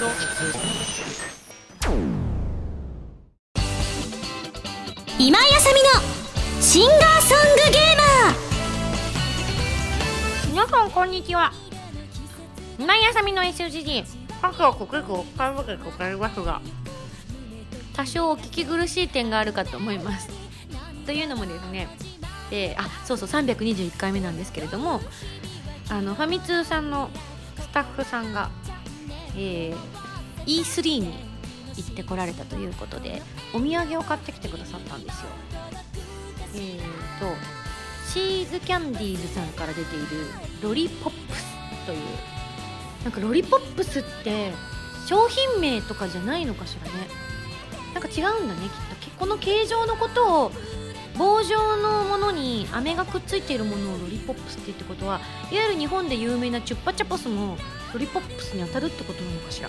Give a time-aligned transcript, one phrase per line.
[0.00, 0.12] 今井
[5.54, 10.50] あさみのシンガーソングゲーマー。
[10.52, 11.52] 皆さんこんにちは。
[12.78, 14.06] 今井あさみの SGG
[14.40, 16.62] 数多く結構使い分けておりますが。
[17.94, 20.30] 多少お聞き苦しい点があるかと思います。
[21.04, 21.88] というのもですね。
[22.48, 25.02] であそうそう321回目なんですけれども。
[25.90, 27.10] あのファミ通さんの
[27.58, 28.48] スタッフさんが、
[29.36, 29.99] えー、
[30.46, 31.14] E3 に
[31.76, 33.22] 行ってこられたということで
[33.54, 35.26] お土産を買ってきてくださったんですよ。
[36.54, 36.78] えー
[37.20, 37.36] と
[38.06, 40.06] シーズキャンディーズさんから出ている
[40.60, 41.44] ロリポップス
[41.86, 41.98] という
[43.04, 44.52] なんかロリポップスって
[45.06, 47.08] 商品名とかじゃないのかしらね。
[47.94, 48.90] なんか違うんだねきっと。
[49.20, 50.52] この形状のことを
[51.18, 55.20] 棒状のものに飴がくっついているものをロリポップスって言ってことは
[55.52, 57.58] いわゆる日本で有名なチュッパチャポスも
[57.92, 59.68] ロリポップスに当たるってことなのかしら。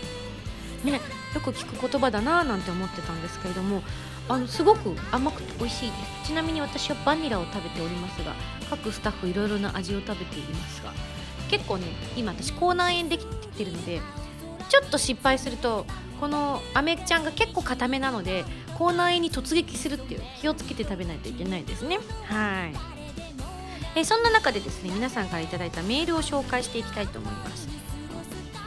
[0.83, 1.01] ね
[1.33, 3.81] よく聞く言葉だななんて思ってたんですけれども
[4.27, 6.27] あのすごく甘くて美味しいです。
[6.27, 8.33] ちなみに私はバニラを食べておりますが
[8.69, 10.93] 各スタッフいろいろな味を食べていますが
[11.49, 14.01] 結構ね今私口内炎できてるので
[14.69, 15.85] ちょっと失敗すると
[16.21, 18.45] このアメちゃんが結構固めなので
[18.77, 21.99] 口内炎に突撃するっていう気をつけて食べないといけないですね。
[22.25, 22.73] はい。
[23.93, 27.67] えそんな中でですね皆さんから頂いたメールを紹介していきたいと思います。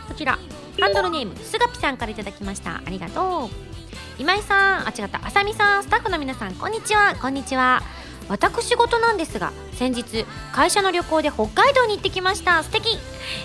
[0.06, 0.38] こちら。
[0.80, 2.76] ハンドルネームすがぴさんから頂きました。
[2.76, 3.48] ありがとう。
[4.18, 5.20] 今井さんあ違った。
[5.24, 7.14] あさみさんスタッフの皆さんこんにちは。
[7.20, 7.82] こんにちは。
[8.28, 12.62] 私事なんですが先日会社の旅行で北海道に行ってきました。
[12.62, 12.98] 素敵、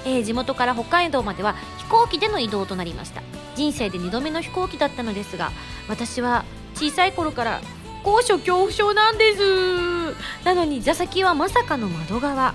[0.05, 3.21] えー、地元から北海道までは飛行機での移動となりました。
[3.55, 5.51] 人生で2度目の飛行機だったのですが
[5.89, 7.61] 私は小さい頃から
[8.03, 10.15] 高所恐怖症なんです。
[10.45, 12.53] なのに座席はまさかの窓側。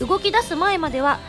[0.00, 1.20] 動き出す前までは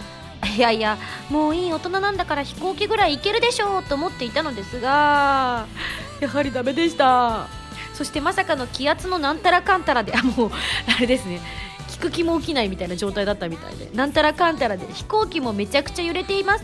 [0.56, 0.97] いやいや
[1.30, 5.67] もういい大人なんだから飛行機ぐらい行けるでしょうと思っていたのですが
[6.20, 7.47] やはりダメでした。
[7.94, 10.52] そしてまさかの気圧のなんたらかんたらであもう
[10.88, 11.41] あれですね。
[11.90, 13.90] 聞く気も起きないみたいな状態だったみたいで。
[13.94, 16.63] なんたらかんたらで飛行機もめちゃくちゃ揺れています。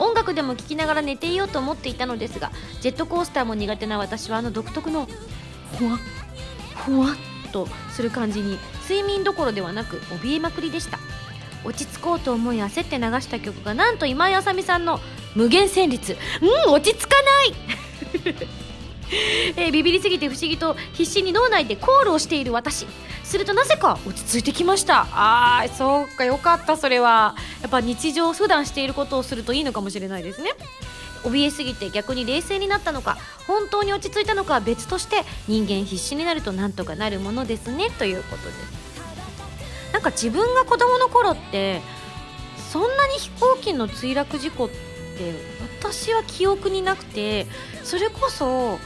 [0.00, 2.50] 音楽でも聴きながら寝ていようと思っていたのですが
[2.80, 5.06] ジェットコースターも苦手な私はあの独特の
[5.78, 5.98] ほわ
[6.86, 10.98] ほわっとする感じに睡眠どころではなく怯えまくりでした
[11.64, 15.00] 落ち着こうと思い焦って流した曲がなんと今井あさみさんの
[15.34, 16.16] 「無限旋律」
[16.66, 17.54] うん落ち着かない。
[19.56, 22.86] えー、ビビりすぎて不思議と必死に脳内でコールをしている私。
[23.30, 25.06] するとなぜか落ち着いてきました。
[25.12, 27.36] あーそうかよかったそれは。
[27.62, 30.50] やっぱ日常普段していることをするといいのかもしれないですね。
[31.22, 37.90] 怯えすぎて逆に冷静になったのか本当に落ち着いたのかは別として人間必死になるとなんとかなるものですね。
[37.98, 38.79] ということです。
[39.92, 41.80] なんか自分が子供の頃って
[42.70, 44.74] そんなに飛行機の墜落事故って
[45.82, 47.46] 私は記憶になくて
[47.82, 48.78] それこそ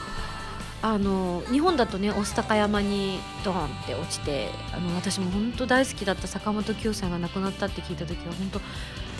[0.81, 8.61] あの日本だとね御巣鷹山にドーンって落ちてあの私も本当大好きだった坂本九さんが亡くなったって聞いた時は本当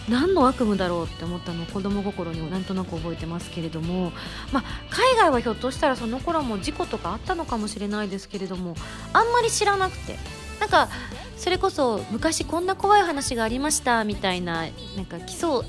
[0.09, 4.11] 何の悪夢だろうって思ったのを子供心になんとなく覚えてますけれども、
[4.51, 8.75] まあ、海外はひょっとしたらその頃も事故とかあったのかもしれないですけれども
[9.13, 10.44] あんまり知らなくて。
[10.59, 10.89] なんか
[11.37, 15.61] それこそ昔こんな怖い話がありましたみたいななんか基礎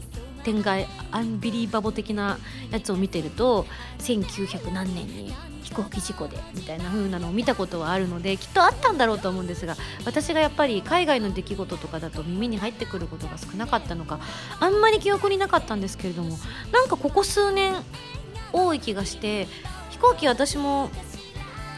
[0.44, 2.38] 天外アンビリーバボ的な
[2.70, 3.66] やつを見てると
[3.98, 14.20] 1900何年に飛行機事故でみたいな風なのを見たことはあるのできっとあったんだろうと思うんですが私がやっぱり海外の出来事とかだと耳に入ってくることが少なかったのか
[14.60, 16.38] あんまり記憶になかったんですけれども
[16.72, 17.74] なんかここ数年
[18.52, 19.48] 多い気がして
[19.90, 20.90] 飛行機私も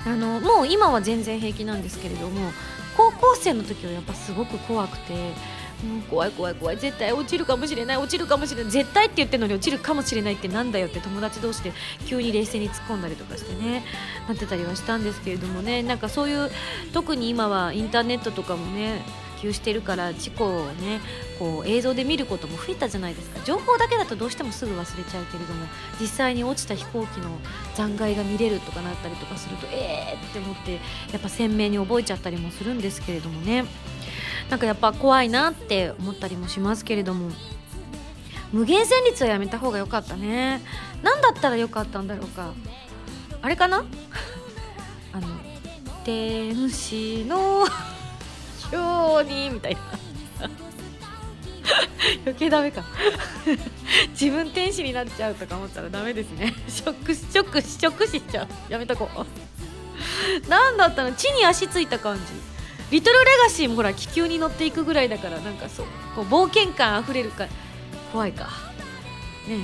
[0.06, 2.50] あのもう今は全然平気なんですけれども
[2.98, 5.14] 高校生の時はやっぱすごく怖くて。
[5.78, 11.72] う、怖い怖い怖い絶対落ちるかもしれない落ちるかもしれない絶対って言ってるのに落ちるかもしれないってなんだよって友達同士で
[12.04, 13.84] 急に冷静に突っ込んだりとかしてね
[14.26, 16.50] なってたりはしたんですけれどもねなんかそういう
[16.92, 19.02] 特に今はインターネットとかもね
[19.40, 21.00] 普及してるから事故をね
[21.38, 23.40] こう映像で見ることも増えたじゃないですか。
[23.44, 25.66] 情報だけだとどうしてもすぐ忘れちゃうけれども
[26.00, 27.30] 実際に落ちた飛行機の
[27.74, 30.78] 残骸が見れるとかなったりとかするとえーって思ってや
[31.18, 33.64] っぱ鮮明に覚えちゃったりもするんですけれどもね。
[34.50, 37.30] なんかやっぱ怖いなって思ったりもしますけれども
[38.50, 40.62] 無限旋律はやめた方が良かったね。
[41.02, 42.54] 何だったらよかったんだろうか。
[43.42, 43.84] あれかな？
[45.12, 45.28] あの
[46.04, 47.66] 天使の
[48.72, 49.80] ようにみたいな。
[52.24, 52.84] 余計ダメか。
[54.18, 56.54] 自分天使になっちゃうとか思ったらダメですね。
[56.68, 58.48] ショックショックショックしちゃう。
[58.72, 59.26] やめとこう。
[60.48, 61.12] 何だったの？
[61.12, 62.22] 地に足ついた感じ。
[62.90, 65.86] リトルレガシーもほら気球に乗っていくぐらいだからなんかそう。
[66.14, 67.46] こう冒険感あふれるか
[68.12, 68.48] 怖いか。
[69.46, 69.58] ね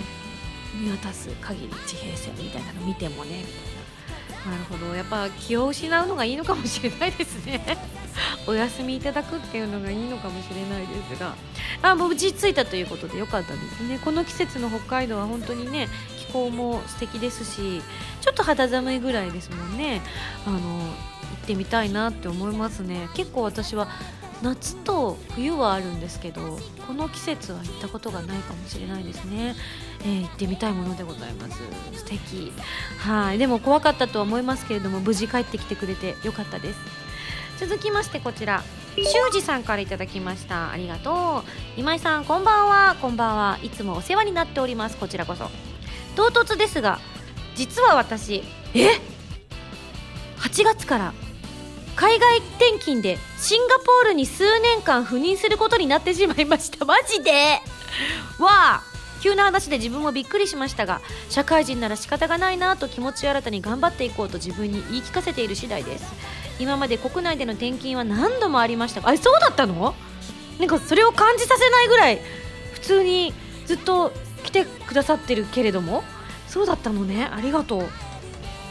[0.75, 3.45] 見渡す限り地平線みたいなの見てもね。
[4.47, 4.95] なるほど。
[4.95, 7.79] やっぱ気を失うのがいいのかもしれないですね。
[8.47, 11.35] お休みいただくっていうのがいいのかもしれないですが。
[11.83, 13.99] あ無事着いたということでよかったですね。
[14.05, 15.89] この季節の北海道は本当にね
[16.19, 17.83] 気候も素敵ですし
[18.21, 20.03] ちょっと肌寒いぐらいですもんね。
[20.47, 20.61] あの行
[21.43, 23.09] ってみたいなって思いますね。
[23.15, 23.89] 結構私は
[24.43, 29.55] 夏と冬はあるんですけどこの季節は行ったことがないかもしれないですね、
[30.05, 31.59] えー、行ってみたいものでございます。
[31.95, 32.53] 素敵。
[32.99, 33.39] はい。
[33.39, 36.79] でも怖かったとは思いますけれども無事帰ってきてくれてよかったです。
[37.59, 38.63] 続きましてこちら。
[38.97, 39.03] 修
[39.33, 40.71] 二さんからいただきました。
[40.71, 41.51] ありがとう。
[41.77, 42.97] 今井さんこんばんは。
[43.01, 43.59] こんばんは。
[43.63, 44.97] いつもお世話になっております。
[44.99, 45.51] こちらこそ。
[46.15, 47.01] 唐突ですが
[47.57, 48.89] 実は私え
[50.39, 51.15] ？8月から
[51.97, 56.85] 海外転勤でシンガポールに数年間赴任することになってしまいました。
[56.85, 57.61] マジで？
[58.39, 58.94] わあ！
[59.25, 61.01] 急な話で自分もびっくりしましたが
[61.31, 66.05] 社会人なら仕方がないなと気持ち新たに頑張っていこうと自分に言い聞かせている次第です。
[66.59, 69.95] 今まで国内での転勤は何度もありましたがあれそうだったの？
[70.59, 72.21] なんかそれを感じさせないぐらい
[72.75, 73.33] 普通に
[73.65, 74.13] ずっと
[74.45, 76.05] 来てくださってるけれども？
[76.47, 77.25] そうだったのね。
[77.25, 77.89] ありがとう、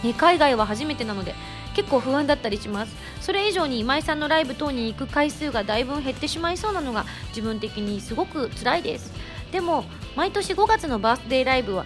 [0.05, 1.33] え海外は初めてなので
[1.73, 2.95] 結構不安だったりします。
[3.21, 9.11] それ以上に今井さんのライブ等に行く回数がだいぶ減ってしまいそうなのが自分的にすごく辛いです。
[9.53, 9.85] でも
[10.15, 11.85] 毎年5月のバースデーライブは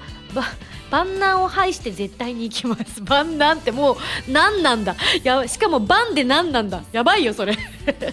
[0.90, 3.02] 万難を排して絶対に行きます。
[3.04, 4.96] 万難ってもう何なんだ？
[5.22, 6.82] やしかも万で何なんだ？
[6.94, 7.58] やばいよそれ。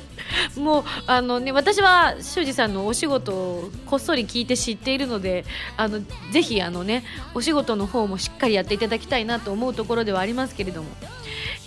[0.58, 5.44] もうあのね私は修二さんのお仕事をこっそり聞いて知っているので
[5.76, 6.00] あの
[6.32, 7.04] ぜひあのね
[7.34, 10.88] お仕事の方もしっかりやっていただきたいなと思うところではありますけれども。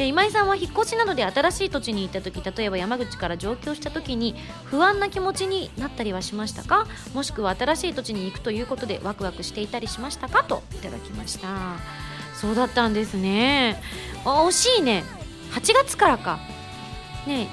[0.05, 4.35] 今井さんは引っ越しなどで新しい土地に行った時例えば山口から上京した時に
[4.65, 6.87] 不安な気持ちになったりはしましたか？
[7.13, 10.43] もしくは新しい土地に行くということでワクワクしていたりしましたか？
[10.43, 11.47] といただきました。
[12.35, 13.81] そうだったんですね。
[14.23, 15.03] あ惜しいね。
[15.53, 16.39] 8月からか。
[17.25, 17.47] ね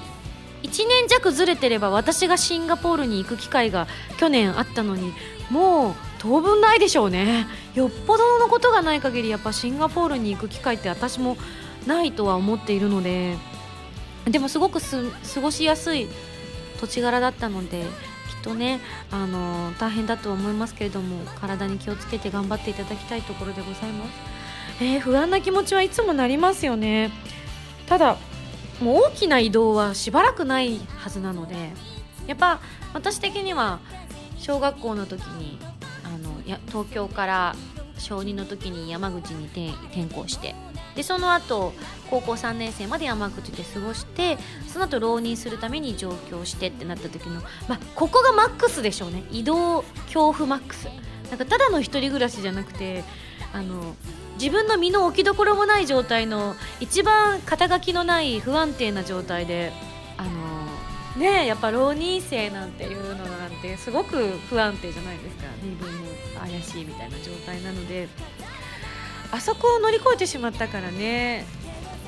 [0.63, 3.87] 1年弱ずれてれば私がシンガポールに行く機会が
[4.19, 5.13] 去年あったのに
[5.51, 7.47] もう当分ないでしょうね。
[7.75, 11.37] よっぽどのことがない限りやっぱシンガポールに行く機会って私も
[11.87, 13.37] ないとは思っているので
[14.27, 16.09] でもすごく過ごしやすい
[16.81, 17.87] 土地柄だったのできっ
[18.43, 24.13] とねあの大変だとは思いますけれども体に気をつけて頑張っていただきたいところでございます、
[24.83, 27.11] えー、不安な気持ちはいつもなりますよね。
[27.87, 28.17] ただ
[28.81, 31.55] もう大きな移動はしばらくないはずなので
[32.27, 32.61] やっぱ
[32.93, 33.81] 私的には
[34.39, 35.59] 小学校の時に
[36.05, 37.57] あのや東京から
[38.05, 40.55] 小2の時に山口に転校して
[40.95, 41.73] でその後
[42.11, 49.25] 高校3年生まで山口で過ごしてその後浪人するために上京してってなった時の、まあ、ここがマックスでしょうね。
[49.31, 50.89] 移動恐怖マックス。
[51.31, 53.03] なんかただの一人暮らしじゃなくて
[53.53, 53.97] あの
[54.35, 59.73] 自分の身の置きどころもない状態の一番肩書きのない不安定な状態で
[60.17, 60.31] あの
[61.21, 66.05] ねやっぱ浪人生なんていうのなんてすごく不安定じゃないですか身分も
[66.47, 68.09] 怪しいみたいな状態なので
[69.31, 71.45] あそこを乗り越えてしまったからね。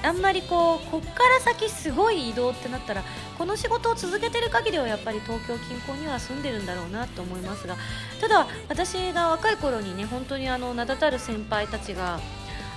[0.03, 3.03] あんまりこうこっから先すごい移動ってなったら
[3.39, 7.77] この仕事を続けてる限りはやっぱり東京近郊には住んでるんだろうなと思いますが
[8.21, 12.21] ただ私が若い頃にね本当にあの名だたる先輩たちが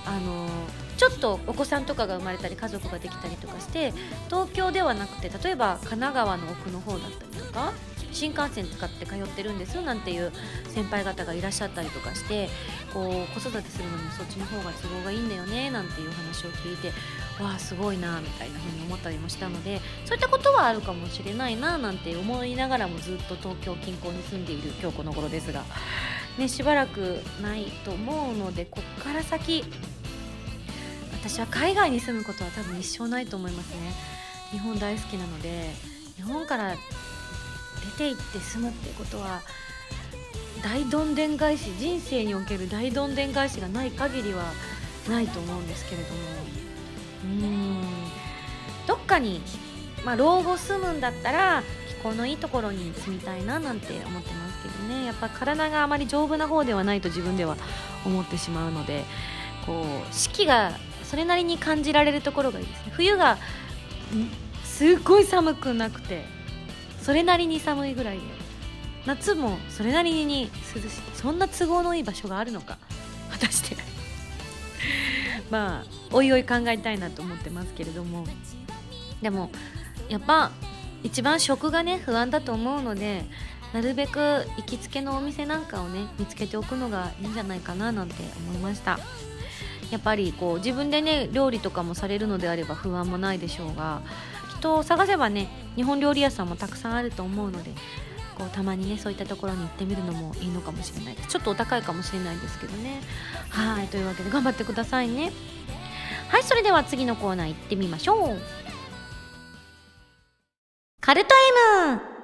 [0.06, 0.48] あの
[1.00, 3.94] ちょっとお子さんとかが生まれたり家族ができたりとかして
[4.28, 7.72] 東京ではなくて例えば神奈川の奥の方だったりとか
[8.12, 10.34] 新幹線使って通ってるんですなんていう
[10.68, 12.50] 先輩方がいらっしゃったりとかして
[12.94, 16.90] こう子育てするのにそっちの方が都合がいいんだよねなんていう話を聞いて
[17.42, 25.64] わあすごいなみたいな風に思ったりもしたのでそういったことはあるかもしれないななんて思いながらもずっと東京近郊に住んでいる今日この頃ですが、
[26.38, 29.64] ね、しばらくないと思うのでこっから先
[31.22, 33.94] 私は海外に住むことは多分一生ないと思いますね。
[34.52, 35.70] 日本大好きなので
[36.16, 36.78] 日本から出
[37.98, 39.42] て行って住むってことは
[40.64, 44.44] 大どんでん返し人生における大どんでん返しがない限りは
[45.10, 46.20] ないと思うんですけれども。
[47.24, 47.82] うん。
[48.88, 49.42] どっかに、
[50.06, 55.06] まあ、老後住むんだったら気候のいいところに住みたいななんて思ってますけどね。
[55.06, 57.58] やっぱ体があまり丈夫な方ではないと自分では
[58.06, 59.04] 思ってしまうので
[59.66, 60.72] こう四季が
[61.10, 62.92] それなりに感じられるところがいいですね。
[62.92, 63.40] 冬が
[64.64, 66.24] すごい寒くなくて
[67.02, 68.22] それなりに寒いぐらいで
[69.06, 72.78] 夏もそれなりに涼しいそんな都合のいい場所があるのか
[73.32, 73.76] 果たして。
[75.50, 78.26] まあおいおい考えたいなと思ってますけれども。
[79.22, 79.50] でも
[80.10, 80.52] やっぱ
[81.04, 83.26] 一番食がね不安だと思うので
[83.74, 88.16] なるべく行きつけのお店なんかをね見つけておくのがいいんじゃないかななんて
[88.48, 89.00] 思いました。
[89.92, 94.02] やっぱりこう自分でね料理とかもされるのであれば不安もないでしょうが
[94.60, 97.72] 人を探せばね日本料理屋さんもたくさんあると思うので
[98.38, 101.30] こうたまにねそういったところに行ってみるのもいいのかもしれないです。
[101.30, 103.02] ちょっとお高いかもしれないですけどね。
[103.50, 105.32] はいというわけで頑張ってくださいね。
[106.30, 108.38] はいそれでは次のコーナー行ってみましょう。
[111.02, 111.30] カルト
[111.88, 112.19] M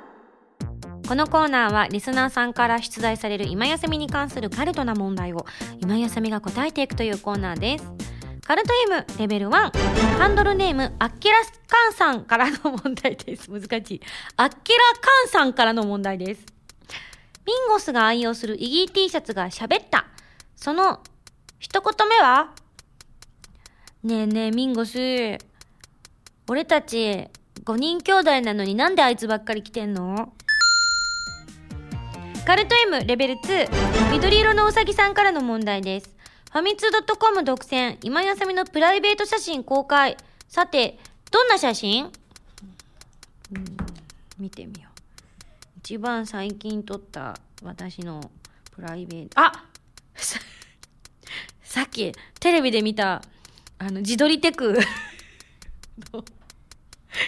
[1.07, 5.45] このコーナーはリスナーさんから出題される今休みに関するカルトな問題を
[5.79, 7.85] 今休みが答えていくというコーナーです。
[8.43, 9.71] カルト M レベル1
[10.17, 13.49] ハンドルネームあっけらかんさんからの問題です。
[13.49, 14.01] 難しい。
[14.37, 16.45] あっけらかんさんからの問題です。
[17.45, 20.07] ミンゴスが愛用するイギー T シャツが喋った。
[20.55, 21.01] その
[21.59, 22.51] 一言目は
[24.03, 25.37] ねえねえミンゴス。
[26.47, 27.27] 俺たち
[27.63, 30.33] 5人兄弟なのになんであいつばっかり来てんの？
[32.45, 36.15] カルト M レベル2緑色のうさぎさんからの問題です。
[36.51, 40.15] ファミツー .com 独占今休みのプライベート写真公開。
[40.47, 40.99] さて
[41.31, 42.11] どんな写真、うん、
[44.37, 45.79] 見てみよう。
[45.79, 48.29] 一番最近撮った私の
[48.71, 49.65] プライベートあ
[51.63, 53.23] さっきテレビで見た
[53.79, 54.77] あの自撮りテク。
[56.13, 56.23] の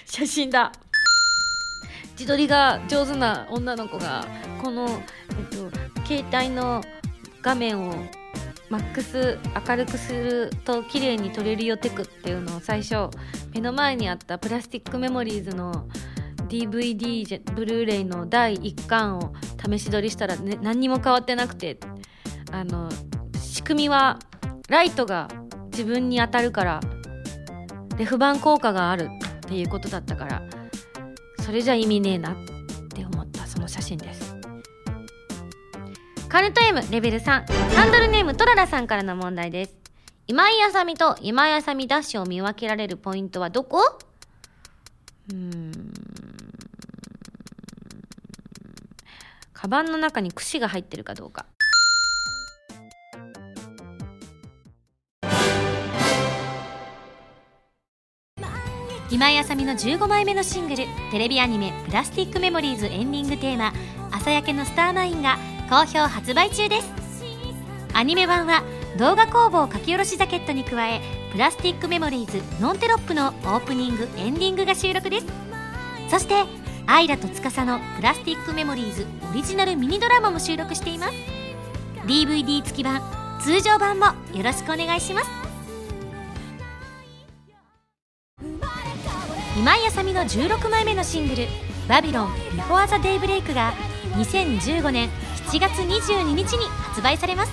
[0.05, 0.71] 写真だ。
[2.17, 4.25] 自撮りが上手な女の子が
[4.63, 4.99] この、えっ
[5.45, 6.83] と、携帯の
[7.43, 7.93] 画面を
[8.69, 13.15] マックス明るくすると綺麗に撮れるよテクっていうのを最初
[13.53, 15.87] 目の前にあったプラスティックメモリーズの
[16.49, 19.33] DVD ブルーレイの第1巻を
[19.63, 21.77] 試し撮りしたら、ね、何にも変わってなくて
[22.51, 22.89] あの
[23.39, 24.17] 仕組みは
[24.69, 25.27] ライトが
[25.71, 26.79] 自分に当たるから
[27.97, 30.41] レフ板効果があるっていうことだったから
[31.47, 32.35] それじゃ意味ねえなっ
[32.89, 34.35] て思ったその写真です。
[36.27, 39.77] カルト M レベル3ハンドルネームトララさんからの問題です。
[40.27, 43.79] 今井あさみと今井あさみダッシュを見分けられるポイントはどこ？
[45.29, 45.93] うーん。
[49.53, 51.45] カバンの中に串が入ってるかどうか。
[59.09, 63.71] 今井あさみの15枚目のシングルテレビアニメ「プラスティックメモリーズ」エンディングテーマ
[64.11, 65.37] 「朝焼けのスターマイン」が
[65.69, 66.91] 好評発売中です。
[67.93, 68.63] アニメ版は
[68.97, 75.25] 動画工房書き下ろしジャケットに加えプラスティックメモリーズノンテロップのオープニングエンディングが収録です。
[76.09, 76.43] そして
[76.85, 81.13] アイラと司のプラスティックメモリーズオリジナルミニドラマも収録しています。
[82.05, 83.01] DVD 付き版
[83.41, 85.46] 通常版もよろしくお願いします。
[89.57, 91.47] 今井あさみの16枚目のシングル
[91.89, 93.73] 「バビロンビフォーザデイブレイクが
[94.13, 95.09] 2015年
[95.47, 97.51] 7月22日に発売されます。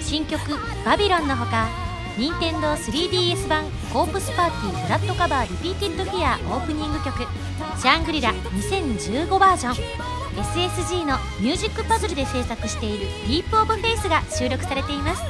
[0.00, 0.40] 新曲
[0.86, 1.68] 「バビロン」のほか
[2.16, 7.26] 任天堂 3DS 版「コープスパーティーブラッドカバーリピーティッドフィア」オープニング曲
[7.78, 9.74] 「シャングリラ2015バージョン」
[10.40, 15.22] SSG のミュージックパズルで制作している「ディープオブフェイスが収録されています。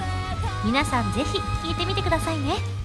[0.65, 2.82] 皆さんぜひ聴いてみてくださいね。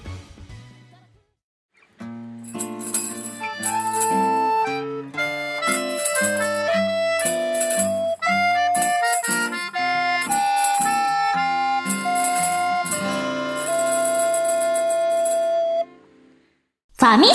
[17.08, 17.34] ァミセ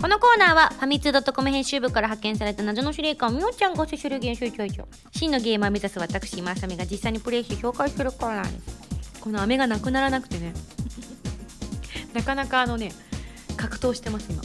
[0.00, 9.20] このコーナーはファミツー .com 編集部から派遣された謎の司令官みおちゃんが接する現象長々真のゲーマーを目指す私今さみが実際にプレイして紹介するコーナーです。
[9.20, 10.54] この飴がなくならなくてね。
[12.14, 12.92] なかなかあのね
[13.58, 14.42] 格闘してます今、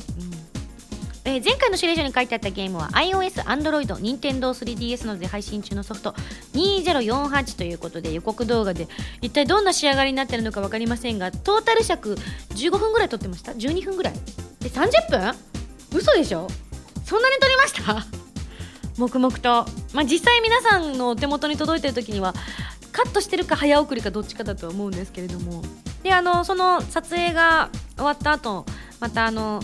[1.27, 6.13] えー前回の指令書に書いてあったゲームは iOS、Android、Nintendo 3DS などで配信中のソフト
[6.53, 8.87] 2048ということで予告動画で
[9.21, 12.13] 一体どんな仕上がりになってるのか分かりませんがトータル尺
[12.51, 14.13] 15分ぐらい撮ってました？12分ぐらい？
[14.63, 15.33] え30分？
[15.97, 16.47] 嘘でしょ？
[17.05, 18.05] そんなに撮りました？
[18.97, 22.33] 黙々と、まあ、実際皆さんのお手元に届いてる時には
[22.91, 25.63] カットしてるか早送りかどっちかだとは思うんですけれども。
[26.03, 28.63] であのその撮影が終わった後
[28.99, 29.59] またあの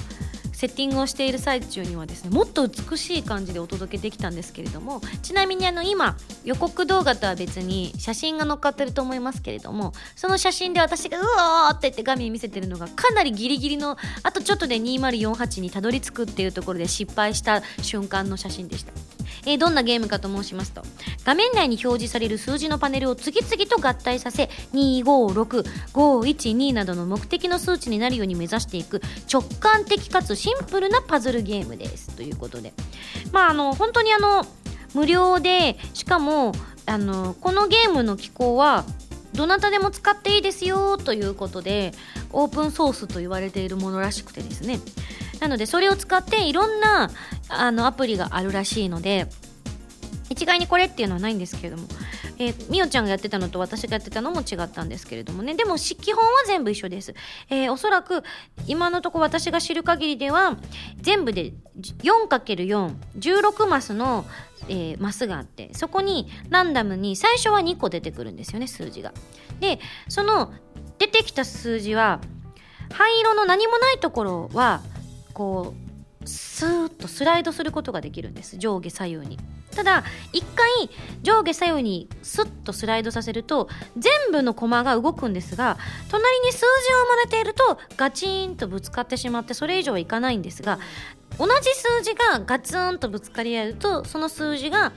[0.61, 18.93] セッティングをしている最中にはですねもっと美しい感じでお届けできたんですけれどもちなみにあの今予告動画とは別に写真が載っかってると思いますけれどもその写真で私がうおーって言って画面見せてるのがかなりギリギリのあとちょっとで2048にたどり着くっていうところで失敗した瞬間の写真でした。
[19.45, 20.83] えーどんなゲームかと申しますと
[21.23, 32.15] 画面内に表示される数字のパネルを次々と合体させ256512などの目的の数値になるように目指していく直感的かつシンプルなパズルゲームです。
[32.15, 32.73] ということで
[33.31, 34.45] まああの本当にあの
[34.93, 36.53] 無料でしかも
[36.85, 38.83] あのこのゲームの機構は
[39.33, 41.93] どなたでも使っていいですよということで
[42.31, 44.79] オープンソースと言われているものらしくてですね
[45.41, 47.09] なのでそれを使っていろんな
[47.49, 49.27] あのアプリがあるらしいので
[50.29, 51.87] 一概にこれっていうのはないんですけれども、
[52.37, 55.55] えー、みおちゃんがやってたのと私がやってたのも違ったんですけれどもね。
[55.55, 57.13] でも基本は全部一緒です、
[57.49, 58.23] えーおそらく
[58.67, 60.57] 今のとこ私が知る限りでは
[61.01, 61.53] 全部で
[62.03, 64.25] 4×416 マスの、
[64.69, 69.11] えーマスがあってそこにランダムに最初は2個出てくるんですよね数字が。
[69.59, 70.53] でその
[70.99, 72.21] 出てきた数字は
[72.93, 74.81] 灰色の何もないところは
[75.33, 75.73] こ
[76.23, 79.39] うスーッとスライドすることができるんです上下左右に。
[79.71, 80.69] ただ一回
[81.23, 85.77] 上下左右にスッとスライドさせると全部のコマが動くんですが
[86.09, 86.67] 隣に数字を
[87.05, 90.77] 生まれているとガチンとぶつかってしまってそれ以上はいかないんですが
[91.37, 94.91] 同じ数字がガツンとぶつかり合うとその数字が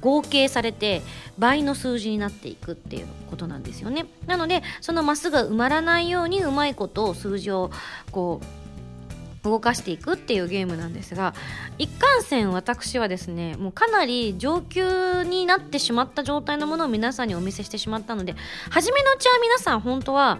[0.00, 1.02] 合計されて
[1.38, 4.06] 倍の数字になっていくっていうことなんですよね。
[4.26, 7.70] なのでそのマスが埋まらないようにうまいことを数字を
[8.10, 8.65] こう
[9.46, 11.34] 動かしていくっていうゲームなんですが
[11.78, 18.34] 一貫線私はですねもうかなり上級になってしまった状態のものを皆さんにお見せしてしまったので
[18.70, 20.38] 初めのうちは皆さん本当は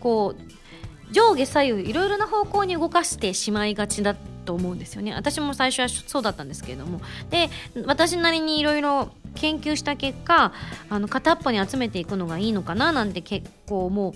[0.00, 5.12] こう上下左右いろいろな方向に動かしてしまいがちだと思うんですよね。
[5.14, 7.00] 私も最初はそうだったんですけれども。
[7.30, 7.50] で
[7.84, 10.52] 私なりにいろいろ研究した結果
[10.88, 14.14] あの片っぽに集めていくのがいいのかななんて結構もう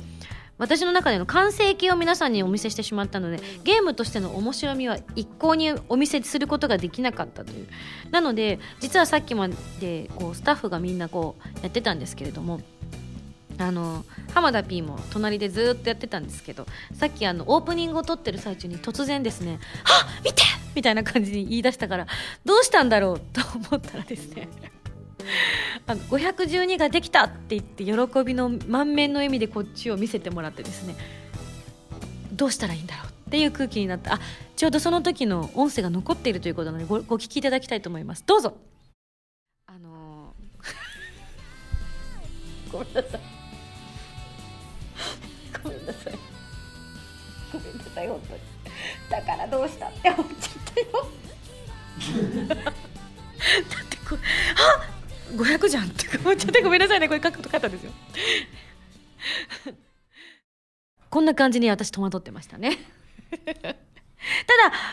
[0.62, 7.66] 私の中での完成形を皆さんにお見せしてしまったのでゲームとしての面白みは一向にお見せすることができなかったという
[8.12, 9.48] なので実はさっきま
[9.80, 12.60] でこうスタッフがみんなこうやってたんですけれども
[13.58, 14.04] あの
[14.34, 20.42] 浜田 P も隣でずっとやってたんですけどさっきあのオープニングを撮ってる最中に突然ですね「あ見て!」
[20.76, 22.06] みたいな感じに言い出したから
[22.44, 23.40] どうしたんだろうと
[23.70, 24.48] 思ったらですね
[25.86, 27.92] あの512ができたって言って喜
[28.24, 30.94] びの満面の笑みでこっちを見せてもらってですね
[32.32, 34.18] どうしたらいいんだろうっていう空気になってあ
[34.56, 38.22] ちょうどその時の音声が残っているということなのでごご聞きいただきたいと思います。
[38.26, 38.56] どうぞ。
[39.66, 40.62] あのー
[42.72, 43.20] ごめんなさい。
[45.62, 46.18] ごめんなさい。
[47.52, 48.40] ごめんなさい本当に。
[49.10, 50.86] だからどうしたって思っちゃったよ。
[52.54, 52.58] だっ
[53.88, 54.20] てこれ
[54.56, 55.01] あ
[55.32, 57.08] 500じゃんって思っちゃってごめんなさいね。
[57.08, 57.92] これ書くと書いたんですよ。
[61.10, 62.78] こんな感じに私戸惑ってましたね。
[63.62, 63.74] ただ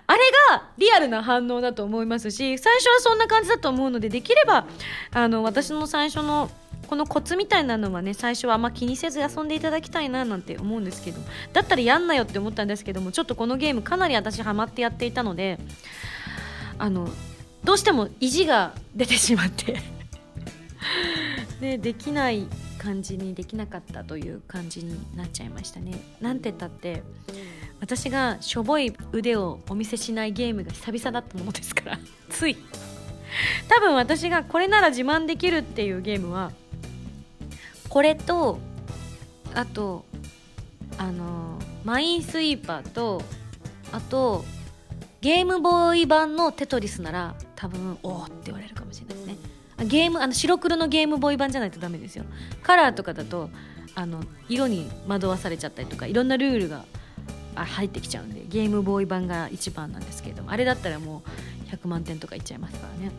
[0.08, 4.66] あれがリアルな反応だと思いますし最初はそんな感じだと思うのでできれば
[5.12, 6.50] あの私の最初の
[6.88, 11.20] このコツみたいなのはね最初はあんま気にせず遊んでいただきたいななんて思うんですけど
[11.54, 15.60] だったらやんなよって思ったんですけどもちょっとこのゲームかなり私ハマってやっていたので
[16.80, 17.08] あの
[17.64, 19.99] どうしても意地が出てしまって。
[21.60, 26.00] でできない感じにできなかったという感じになっちゃいましたね。
[26.22, 27.04] なんて言ったって
[27.82, 32.00] 私がしょぼい腕をお見せしないゲームが久々だったものですから。
[32.30, 32.58] つい。
[33.68, 36.52] 多分私がこれなら自慢できるっていうゲームは
[37.90, 38.60] これと
[39.54, 40.06] あと
[40.98, 43.22] あのマインスイーパーと
[43.92, 44.46] あと
[45.22, 49.49] ゲームボーイ版のテトリスなら多分おおって言われるかもしれないですね。
[49.86, 52.26] ゲームあの白黒のゲームボーイ版じゃないとダメですよ。
[52.64, 53.50] カラーとかだと
[53.96, 56.86] あの色に惑わされちゃったりとかいろんなルールが
[57.56, 61.24] 入ってきちゃうんでゲームボーイ版が一番なんですけれどもあれだったらも
[61.68, 63.12] う100万点とかいっちゃいますからね。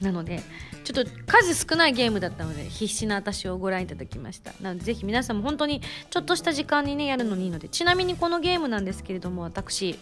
[0.00, 0.42] なので
[0.84, 4.52] ちょっと数少ないゲームだったので必死な私をご覧いただきました。
[4.60, 9.98] なのでぜひ皆さんも本当にちょっとした時間にねやるのにいいのでちなみにこのゲームなんですけれども私、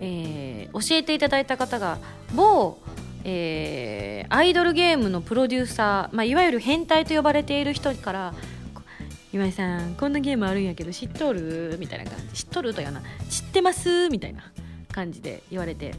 [0.00, 1.98] えー教えていただいた方が
[2.34, 2.78] 某
[3.24, 8.34] えーアイドルゲームのプロデューサー、まあ、いわゆる変態と呼ばれている人から
[9.32, 14.50] 「今井さんこんなゲームあるんやけど知っとる?」みたいな感じ「知っとる?」というような「知ってます?」みたいな
[14.90, 15.94] 感じで言われて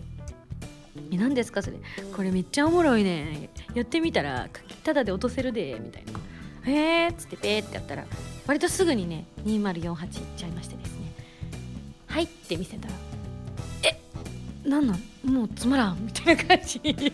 [1.11, 1.61] 「え何ですか？
[1.61, 1.77] それ。
[2.15, 3.49] これめっちゃおもろいね。
[3.75, 4.47] やってみたら
[4.83, 6.13] ただで落とせるで」みたいな
[6.71, 8.05] 「へえ」っつってペーってやったら
[8.47, 11.11] 割とすぐにね2048いっちゃいましてですね
[12.07, 12.93] 「はい」って見せたら
[14.65, 15.29] 「なんなん？
[15.29, 16.79] もうつまらん」みたいな感じ。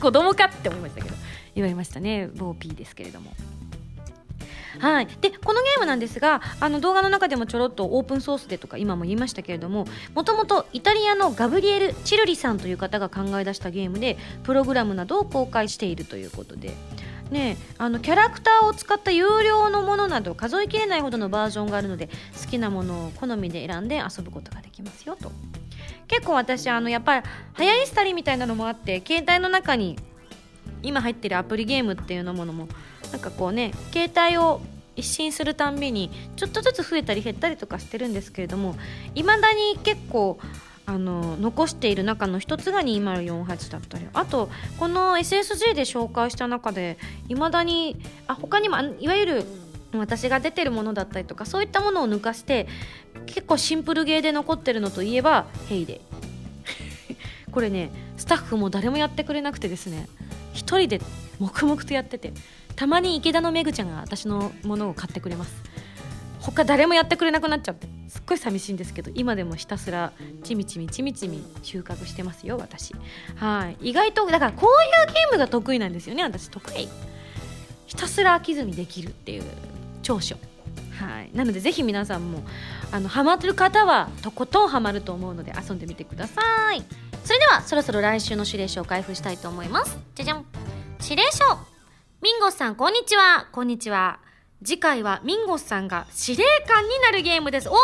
[0.00, 1.16] 子供かって思いましたけど。
[1.54, 3.32] 言われましたね某 P ですけれども。
[4.78, 16.74] はい、でこのゲームなんですがあの動画の中でもちょろっとオープンソースでとか今も言いましたけれどももともとイタリアのガブリエル・チルリさんという方が考え出したゲームでプログラムなどを公開しているということで。
[17.30, 22.08] ね、あのキャラクターを使った有料のものなど数えきれないほどのバージョンがあるので
[22.42, 25.30] 好きなものを好みで選んで遊ぶことができますよと。
[26.10, 27.26] 結構私あのやっぱり
[27.58, 29.96] 流行り廃りみたいなのもあって携帯の中に
[30.82, 32.68] 今入ってるアプリゲームっていうのものも
[33.12, 34.60] なんかこうね携帯を
[34.96, 38.74] 一新するたんびにちょっとずつ増えたり減ったりとかしてるんですけれども
[39.14, 40.38] いまだに結構
[40.84, 44.08] あの残している中の一つが2048だったり。
[44.12, 47.96] あとこの SSG で紹介した中でいまだに
[48.26, 49.44] あ他にもあいわゆる
[49.92, 52.68] 私が出てるものだったりとかそういったものを抜かして
[53.26, 56.00] 結構シンプルゲーで残ってるのといえば「ヘイデイ」
[57.50, 60.08] これねスタッフも誰もやってくれなくてですね
[60.52, 61.00] 一人で
[61.38, 62.32] 黙々とやってて
[62.76, 65.52] たまに池田のめぐちゃんが私のものを買ってくれます。
[66.40, 72.94] 他誰もやってくれなくなっちゃってすっごい寂しいんですけど今でもひたすらちみちみちみちみ収穫してますよ私。
[73.36, 73.90] はい。
[73.90, 76.88] 意外とだからこういうゲームが得意なんですよね私得意。
[77.86, 79.44] ひたすら飽きずにできるっていう。
[80.10, 80.36] 長所。
[80.98, 81.30] はい。
[81.34, 82.42] なのでぜひ皆さんも
[82.90, 86.82] あのハマってる方はとことんハマると思うので遊んでみてください。
[87.24, 89.96] それではそろそろ来週の指令書を開封したいと思います。
[90.16, 90.44] じゃじゃん。
[91.02, 91.44] 指令書。
[92.22, 93.46] ミンゴスさんこんにちは。
[93.52, 94.18] こんにちは。
[94.64, 97.68] 次回はミンゴスさんが司令官になるゲームです。
[97.68, 97.74] お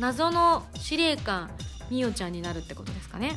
[0.00, 1.50] 謎の司令官
[1.90, 3.36] ミオちゃんになるってことですかね。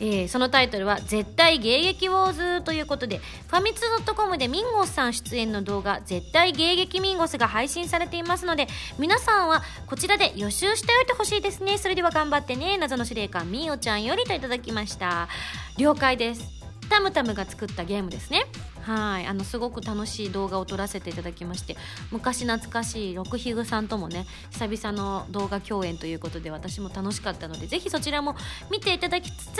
[0.00, 11.78] えー、そのタイトルは「絶対迎撃ウォーズ」ということでファミツー .com でミンゴスさん出演の動画「絶対迎撃ミンゴス」が配信されていますので皆さんはこちらで予習しておいてほしいですね。
[11.78, 12.78] それでは頑張ってね。
[12.78, 15.28] 謎の司令官みおちゃんよりといただきました。
[15.76, 16.57] 了解です。
[16.88, 18.46] タムタムが作ったゲームですね。
[18.82, 19.26] はい。
[19.26, 21.76] あのすごく楽しい動画を撮らせていただきまして
[22.10, 28.34] 昔懐かしい六ひぐさんともね久々の動画共演ということで私も楽しかったのでぜひそちらも
[28.70, 29.58] 見ていただきつつ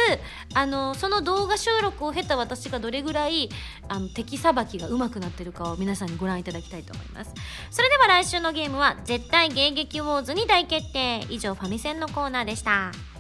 [0.54, 3.50] あのその動画収録を経た私がどれぐらい
[3.88, 7.34] あの敵さばきが上手くなってるかを皆さんにご覧いただきたいと思います。
[7.70, 11.26] それでは来週のゲームは絶対迎撃ウォーズに大決定。
[11.28, 13.17] 以上ファミセンのコーナーでした。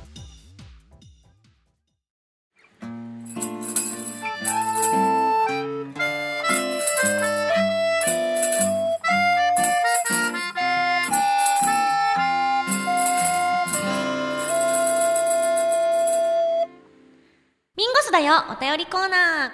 [18.18, 19.52] だよお便りコーナ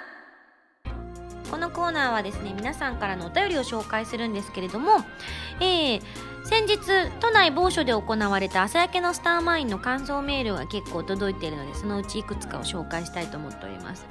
[0.86, 1.50] ー。
[1.50, 5.04] このコーナーはですね皆さんからのお便りを紹介するんですけれども、
[5.60, 6.02] えー、
[6.44, 6.78] 先日
[7.20, 14.06] 都内某所で行われた朝焼けのスターマインの感想メールが結構届いているのでそのうちいくつかを紹介したいと思っております。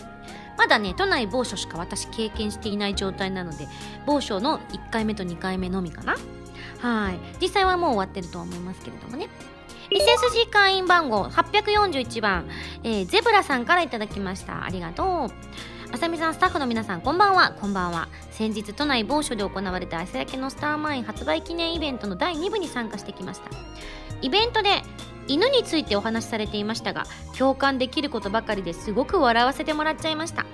[0.56, 3.68] まだね都内某所しか私経験していない状態なので
[4.06, 6.16] 某所の1回目と2回目のみかな。
[6.80, 7.20] はい。
[7.42, 9.30] 実際はもう終わってるとは思いますけれどもね。
[9.90, 12.48] SSG 会員番号841番、
[12.84, 14.64] えー、ゼブラさんからいただきました。
[14.64, 15.94] ありがとう。
[15.94, 17.52] あさみさんスタッフの皆さんこんばんは。
[17.60, 18.08] こんばんは。
[18.32, 23.50] 先日都内某所で行われた朝焼けのスターマイン発売記念イベントの第2部に参加してきました。
[24.22, 24.82] イベントで
[25.28, 27.06] 犬についてお話しされていましたが
[27.38, 30.46] 共感できることばかりですごく笑わせてもらっちゃいました。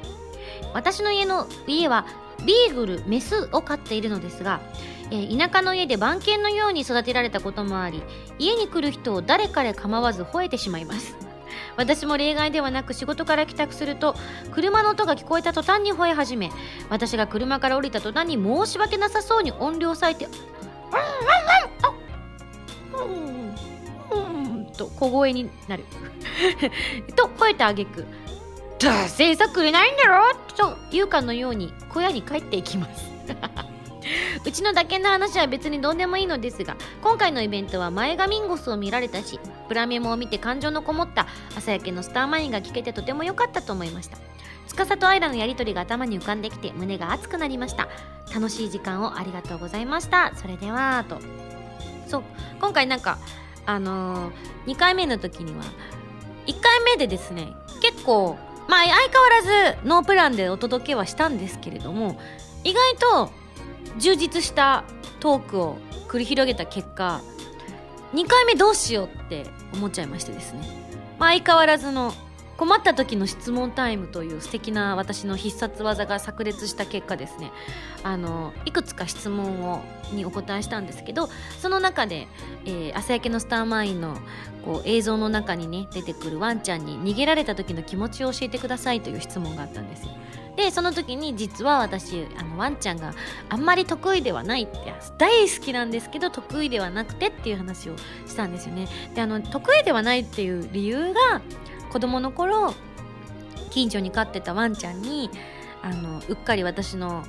[0.74, 2.06] 私の家の家は
[2.46, 4.62] ビーグルメスを飼っているのですが、
[5.10, 8.04] 田舎の家で番犬のように育てられたこともあり
[8.38, 11.16] 家に来る人を誰彼構わず吠えてしまいます。
[11.78, 14.16] 私も例外ではなく仕事から帰宅すると
[14.52, 16.52] 車の音が聞こえた途端に吠え始め
[16.90, 20.26] 私が車から降りた途端に申し訳なさそうに音量を割いて
[22.94, 23.56] 「うんうん
[24.12, 25.86] うんうん」と小声になる。
[27.16, 28.06] と吠えたあげく
[28.80, 33.10] 「どうせ餌くれないんだろ!」と言うかのように小屋に帰っていきます。
[34.46, 44.18] うちの打鍵の話は別にどうでもいいのですが今回のイベントは前髪ンゴスを見られたしプラメモを見て感情のこもった朝焼けのスターマインが聞けてとても良かったと思いました。
[44.68, 47.88] 司とアイラのやり取りが頭に浮かんできて胸が熱くなりました。
[48.34, 50.32] 楽しい時間をありがとうございました。
[50.36, 51.18] それではと。
[52.08, 52.24] そう
[52.60, 53.18] 今回なんか
[53.66, 55.64] あのー、2回目の時には
[56.48, 62.20] 1回目でですね結構まあ相変わらずノープランでお届けはしたんですけれども
[62.64, 63.32] 意外と
[63.98, 64.84] 充実した
[65.20, 67.22] トークを繰り広げた結果
[68.14, 70.62] 2回目どうしようって思っちゃいましてですね、
[71.20, 72.14] まあ、相変わらずの
[72.60, 77.54] 困った時の質問タイムという素敵な私の必殺技が炸裂した結果ですね。
[78.04, 82.28] あのいくつか質問をにお答えしたんですけどその中で、
[82.66, 84.18] えー、朝焼けのスターマインの
[84.66, 90.12] こう映像の中にね出てくるワンちゃんに逃げられた時の気持ちを教えてくださいという質問があったんですよ。
[90.60, 93.14] でその時に実は私あのワンちゃんが
[93.48, 97.96] あんまり得意ではないって大好きなんですけど得意ではなくてっていう話を
[98.28, 98.90] したんですよね。
[99.16, 101.42] であの得意ではないっていう理由が
[101.94, 102.74] 子供の頃
[103.70, 105.30] 近所に飼ってたワンちゃんに
[105.82, 107.24] あのうっかり私の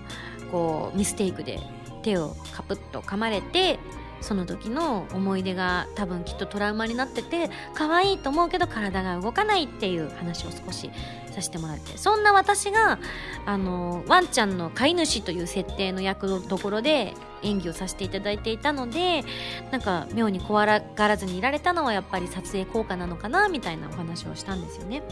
[0.51, 1.61] こうミステイクで
[2.03, 3.79] 手をカプッと噛まれて
[4.21, 10.91] その時の思い出が多分きっとトラウマになってて可愛いと思うけど体が動かないっていう話を少し
[11.33, 11.97] させてもらって。
[11.97, 12.99] そんな私が
[13.47, 19.25] あのワンちゃんの飼い主という設定の役どころで演技をさせていただいていたので
[19.71, 25.03] なんか妙に怖がらずにいられたのはやっぱり撮影効果なのかなみたいなお話をしたんですよね。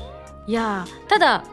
[0.47, 1.45] いやただ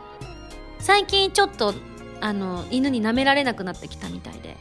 [0.79, 1.73] 最近ちょっと
[2.21, 4.57] あの犬に舐められなくなってきたみたいで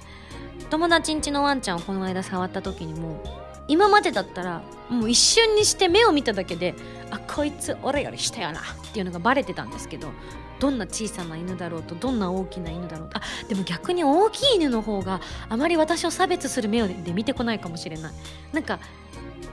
[0.70, 3.22] 友達ん家のワンちゃんをこの間触った時にも
[3.68, 6.74] 今までだったらもう一瞬にして目を見ただけで
[7.10, 10.08] あこいつ俺より下やなっていうのがバレてたんですけど
[10.60, 18.12] どんな小さな犬だろうとどんな大きな犬だろうとあでも逆に大きい犬の方があまり私を差別する目で見てこないかもしれない。
[18.52, 18.78] なんか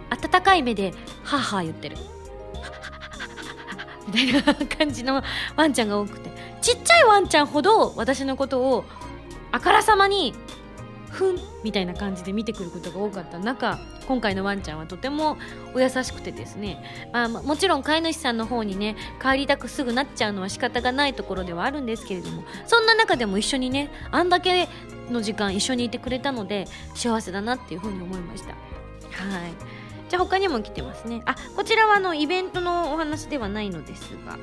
[0.09, 0.93] 温かい目で
[1.23, 1.97] ハーハー言ってる。
[4.07, 4.41] みたいな
[4.77, 5.23] 感じの
[5.55, 6.29] ワンちゃんが多くて。
[6.61, 8.85] ちっちゃいワンちゃんほど私のことを
[9.51, 10.33] あからさまに
[11.09, 13.39] ふんみたいな感じで見てくることが多かった。
[13.39, 15.37] 中今回のワンちゃんはとても
[15.73, 16.83] お優しくてですね、
[17.13, 24.67] まあ、もちろん飼い主さんの方にね帰りたくすぐなっちゃうのは仕方がないところではあるんですけれどもそんな中でも一緒にねあんだけ
[25.09, 28.53] の時間一緒にいてくれたので幸せだなっていうふうに思いました。
[28.53, 29.80] はい。
[30.11, 31.21] じゃあ他にも来てますね。
[31.23, 34.37] あこちらはあのイベントのお話ではないのですが。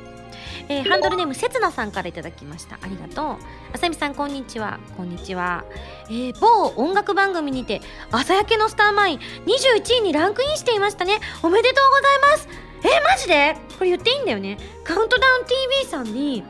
[0.70, 2.78] えー、ハンドルネームせつなさんからいただきました。
[2.81, 3.44] ありがとう。
[3.74, 4.81] あさみさんこんにちは。
[4.96, 5.66] こんにちは、
[6.09, 11.20] えー、某音楽番組にて朝焼けのスターマイン21位にランクインしていましたね。
[11.42, 12.48] おめでとうございます。
[12.85, 13.54] えー、マジで？
[13.78, 14.57] これ言っていいんだよね。
[14.85, 16.44] カウントダウン TV さんに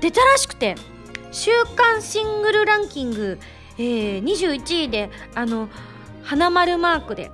[0.00, 0.74] 出たらしくて
[1.32, 3.38] 週間シングルランキング、
[3.78, 5.70] えー、21位であの
[6.22, 7.30] 花丸マークで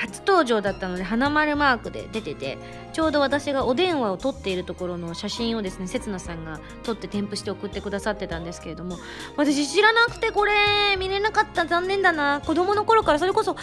[0.00, 2.56] 初登場だったので花丸マークで出てて
[2.94, 8.96] ちょうど私がお電話を撮っているところの写真をですねせつなさんが撮って添付して送ってくださってたんですけれども
[9.36, 12.40] 私知らなくてこれ見れなかった残念だな。
[12.44, 13.56] 子供の頃からそれこそ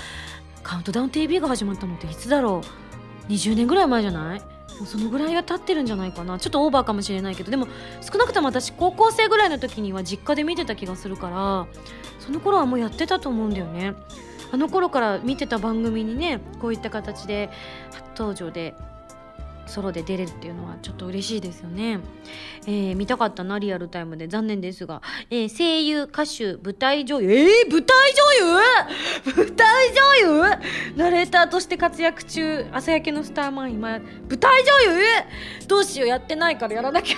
[0.62, 2.62] カウントダウン TV が始まったのっていつだろ
[3.28, 3.32] う。
[3.32, 4.40] 20年ぐらい前じゃない？
[4.40, 6.38] もうそのぐらいは経ってるんじゃないかな。
[6.38, 7.68] ちょっとオーバーかもしれないけどでも
[8.02, 11.68] 少なくとも私高校生ぐらいの時には実家で見てた気がするから
[12.20, 13.96] その頃はもうやってたと思うんだよね。
[14.52, 17.50] あの頃から見てた番組にねこういった形で
[17.92, 18.74] 初登場で
[19.66, 22.00] ソロで出れるっていうのはちょっと嬉しいですよね、
[22.66, 24.30] えー、見たかったなリアルタイムで。
[24.30, 27.30] 残念ですが、えー、声優歌手舞台女優？
[27.30, 28.48] えー、舞台女
[29.36, 29.36] 優？
[29.36, 29.68] 舞台
[30.24, 30.96] 女優？
[30.96, 32.66] ナレーターとして活躍中。
[32.72, 35.04] 朝焼けのスターマン今舞台女優？
[35.68, 37.18] どうしようやってないからやらなきゃ。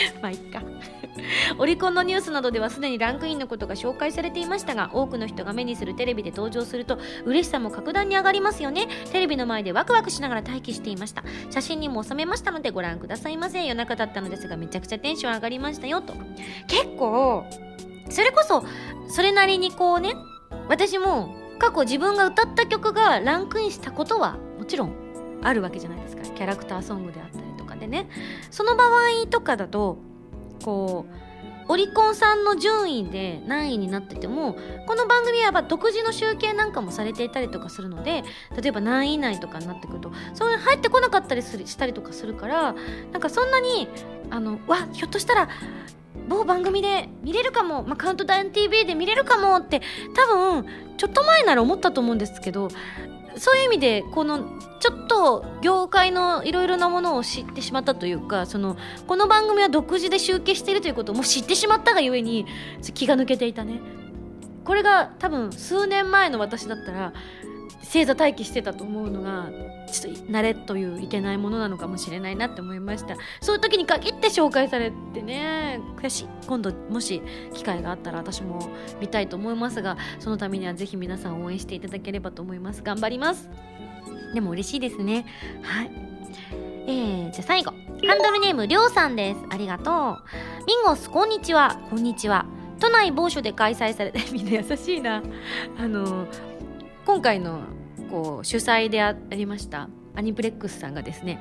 [0.22, 0.62] まあいっか。
[1.58, 8.88] オリコンのニュースなどではすでにランクインのことが紹介されていましたが多くの人が目にするテレビで登場すると嬉しさも格段に上がりますよね。
[9.12, 11.24] テレビの前でワクワクしながら待機していました。
[11.50, 13.64] 写真にも収めましたのでご覧くださいませ。
[13.64, 16.14] 夜中だったのですがめちゃくちゃテンション上がりましたよと。
[16.66, 17.44] 結構
[18.10, 18.64] それこそ
[19.08, 20.14] それなりにこうね
[20.68, 24.92] 私も過去自分が歌った曲がランクインしたことはもちろん
[25.42, 26.22] あるわけじゃないですか。
[26.22, 27.35] キャラクターソングであった
[27.86, 28.08] でね。
[28.50, 29.98] その場合とかだと
[30.64, 31.26] こう
[31.68, 38.22] オリコンさんの順位で何位になっててもこの番組は独自の集計なんかもされていたりとかするので
[38.60, 42.74] 例えば何位以内とかになってくるとそれ入ってこなかったりするしたりとかするから
[43.12, 43.88] なんかそんなに
[44.30, 45.48] あのわひょっとしたら
[46.28, 49.82] 某番組で見れるかも、まあ、カウントダウン TV で見れるかもって
[50.14, 52.68] 多分ちょっと前なら思ったと思うんですけど
[53.38, 62.46] そういう意味でこのちょっと業界のいろいろなものを知ってしまったというかそのこの番組は独自で集計しているということをもう知ってしまったがゆえに
[62.94, 63.80] 気が抜けていたね。
[64.64, 67.12] これが多分数年前の私だったら
[67.82, 69.50] 星座待機してたと思うのが
[69.90, 73.16] ちょっと慣れといういけないものなのかもしれないなって思いました。
[73.40, 77.22] そういう時に限って紹介されてね悔しい今度もし
[77.54, 78.68] 機会があったら私も
[79.00, 82.82] 見たいと思いますがそのためにはぜひ皆さん応援していただければと思います。
[82.82, 83.48] 頑張ります。
[84.34, 85.26] でも嬉しいですね。
[85.62, 85.90] はい。
[86.88, 87.72] えー、じゃあ最後。
[88.06, 89.40] ハンドルネームりょうさんです。
[89.50, 90.66] ありがとう。
[90.66, 91.80] ミンゴスこんにちは。
[91.90, 92.46] こんにちは。
[92.78, 95.22] 都内某所で開催されて みんな優しいな。
[95.78, 96.26] あの
[97.06, 97.60] 今回の
[98.10, 101.38] こう主催でありましたアニプレックスさんがですね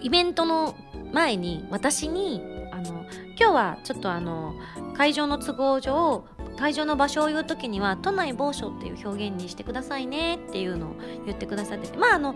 [0.00, 0.74] イベントの
[1.12, 3.04] 前に私にあの
[3.38, 4.54] 今日はちょっとあの
[4.96, 6.24] 会場の都合上
[6.56, 12.34] 会場の場所を言う時には都内某所っていう表現にしてくださいねっていうのを言ってくださっててまああの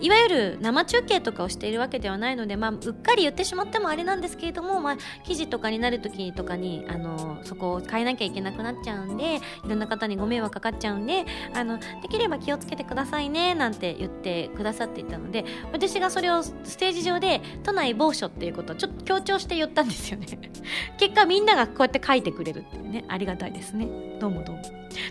[0.00, 20.26] いわゆる生中継とかをしているわけではないので、まあ、うっかり言ってしまってもあれなんですけれども、まあ、記事とかになる時とかにあのそこを変えなきゃいけなくなっちゃうんでいろんな方にご迷惑かかっちゃうんであのできれば気をつけてくださいねなんて言ってくださっていたので私がそれをステージ上で都内某所っていうことをちょっと強調して言ったんですよね。
[20.98, 23.88] 結果みんながこうやって書いてくれるっていうねありがたいですね。
[24.20, 24.62] どうもどうも。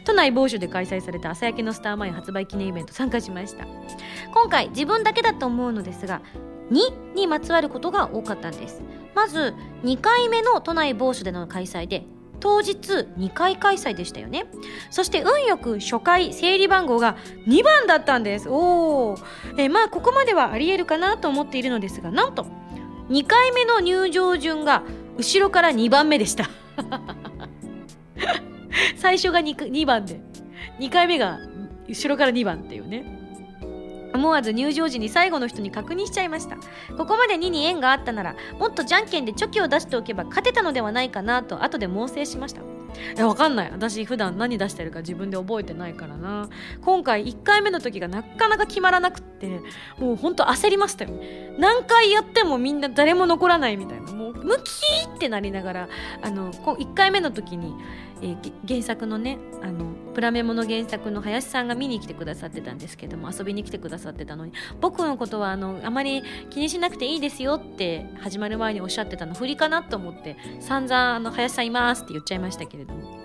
[0.05, 3.65] 都内某所で開催された朝焼けのスターマイン発売記念イベント参加しました。
[4.33, 6.21] 今回自分だけだと思うのですが
[6.71, 8.81] 2にまつわることが多かったんです。
[9.15, 12.05] まず2回目の都内某所での開催で
[12.39, 14.45] 当日2回開催でしたよね。
[14.89, 18.49] そして運よく初回整理番号が2番だったんです。
[18.49, 19.17] おお、
[19.57, 22.45] えまあここまではありえるかなと思っているのですがなんと
[23.09, 24.83] 2回目の入場順が
[25.17, 26.49] 後ろから2番目でした。
[28.95, 30.19] 最初が 2, 2番で。
[30.79, 31.39] 2回目が
[31.87, 33.17] 後ろから2番っていうね。
[34.13, 36.57] 思わず入場時に最後の人に確認しちゃいました。
[36.97, 42.78] ここまで2に縁があったならもっとじゃんけんでチョキを出しておけば勝てたのではないかなと後で猛省しました。
[43.17, 43.71] えわかんない。
[43.71, 46.49] 私普段何出してるか自分で覚えてないからな。
[46.81, 49.61] 今回1回目の時がなかなか決まらなくって
[49.97, 51.11] もうほんと焦りましたよ。
[51.57, 54.11] 何回やってもみんな誰も残らないみたいな。
[54.11, 55.89] もうムキーってなりながら
[56.21, 57.73] あの1回目の時に
[58.21, 73.19] えー、原作のねあのプラメモの原作の林さんが見に来てくださってたんですけども遊びに来てくださってたのに僕のことはあのあまり気にしなくていいですよって始まる前におっしゃってたの振りかなと思って散々あの林さんいますって言っちゃいましたけどれども。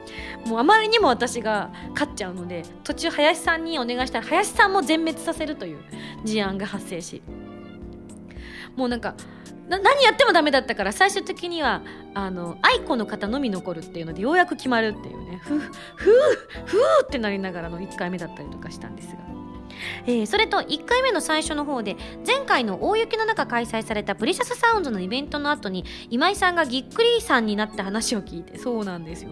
[0.46, 5.78] もうあまりにも私が勝っちゃうので途中林さんにお願いしたら林さんも全滅させるという
[6.24, 7.22] 事案が発生し。
[8.76, 9.14] もうなんか
[9.68, 15.40] 何やってもダメだったから最終的にはあの愛子の方のみ残るっていうのでようやく決まるっていうね。
[15.42, 16.10] ふふふ
[16.66, 19.43] ふってなりながらの1回目だったりとかしたんですが。
[20.06, 29.30] えー、それと1回目の最初の方で前回の大雪の中開催されたプリシャスサウンドのイベントの後に今井さんがぎっくりさんになった話を聞いてそうなんですよ。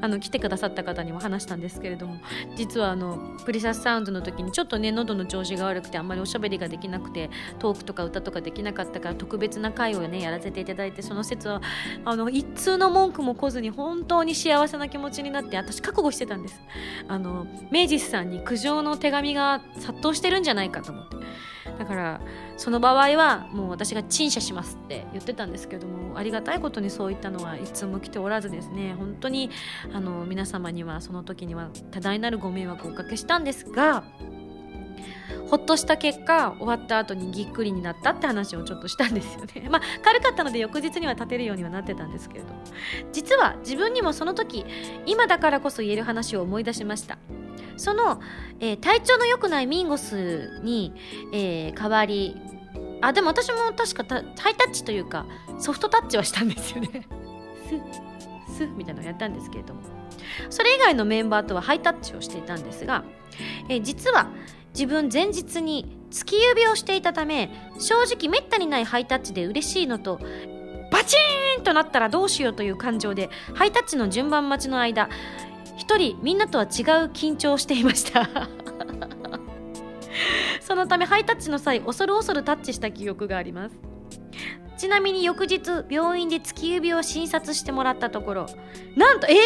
[0.00, 2.16] あの来てくださった方にも話したんですけれども
[2.56, 11.62] 実はあのプリシャスサウンドの時にちょっとね喉の調子が悪くてあんまりおしゃべりができなくてトークとか歌とかできなかったから特別な回をねやらせていただいてその説は
[12.04, 16.60] あの一通の文句も来ずに本当に幸せな気持ちになって私覚悟してたんです。
[17.08, 21.16] あの明治さんに苦情の手紙が殺到してるんじゃないかと思って。
[21.78, 22.20] だから
[22.56, 28.94] その場合はもう私が陳謝しますって言ってたんですけどもありがたいことにそういったのはいつも来ておらずですね。
[28.96, 29.50] 本当に
[29.92, 34.04] あの皆様にはその時には多大なるご迷惑をおかけしたんですが
[35.48, 39.68] ほっとした結果終わった後にぎっくりになったって話をちょっとしたんですよね。
[39.70, 42.48] まあ軽かったので翌日には立てるようにはなってたんですけれど
[43.12, 44.64] 実は自分にもその時
[45.06, 47.18] 今だからこそ言える話を思い出しました。
[47.76, 48.20] その、
[48.60, 50.92] えー、体調の良くないミンゴスに、
[51.32, 52.36] えー、代わり
[53.00, 54.04] あでも私も確か
[54.38, 55.26] ハイタッチというか
[55.58, 57.06] ソフトタッチはしたんですよね。
[57.68, 57.80] スッ
[58.56, 59.82] スッみたいなのをやったんですけれども。
[60.50, 63.04] それ以外のメンバーとはハイタッチをしていたんですが、
[63.68, 64.28] えー、実は
[64.72, 70.18] 自分前日に突き指をしていたため正直めったにないハイタッチで嬉しいのと
[70.90, 75.08] バチーンとなったらどうしようという感情でハイタッチの順番待ちの間
[75.76, 76.70] 一人みんなとは違う
[77.10, 78.28] 緊張をしていました。
[80.60, 83.76] そのためハイタッチの際恐る恐るタッチした記憶があります。
[84.76, 88.46] ちなみに翌日病院で突き指を診察してもらったところ
[88.96, 89.38] なんとええ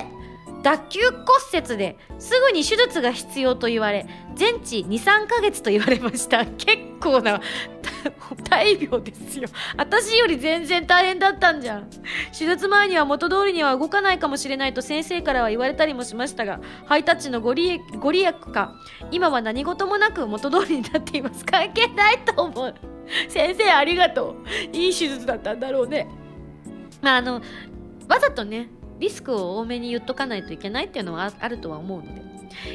[0.00, 0.21] ー！
[0.62, 6.46] 脱臼骨折ですぐに手術が必要と言われ全治23ヶ月と言われました。
[6.56, 7.40] 結構な
[8.48, 9.48] 大病ですよ。
[9.76, 11.90] 私より全然大変だったんじゃん。
[12.36, 18.74] 手術前には元通りには動かないかもしれないと先生からは言われたりもしましたがハイタッチのご利ご利益か。
[19.10, 21.44] 今は何事もなく元通りになっています。
[21.44, 22.74] 関係ないと思う。
[23.28, 24.36] 先生ありがと
[24.72, 24.76] う。
[24.76, 26.08] いい手術だったんだろうね。
[27.00, 27.40] まああの
[28.08, 28.68] わざとね
[29.02, 32.22] リスクを多めに言っとかないといけないっていうのはあるとは思うので、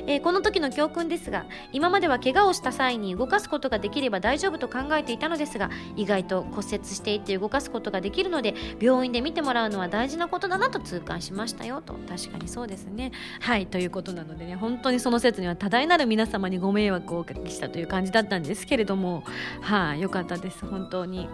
[0.05, 11.81] えー、この時の教訓ですが今までは怪我をした際に動かすことができれば大丈夫と考えていたのですが意外と骨折していて動かすことができるので病院で見てもらうのは大事なことだなと痛感しましたよ。
[11.81, 13.11] と確かにそうですね。
[13.39, 19.23] はいということなのでね本当にその説には多大なる皆様にご迷惑をおかけしたという感じだったんですけれども。
[19.61, 20.65] はい、あ、よかったです。
[20.65, 21.29] 本当に。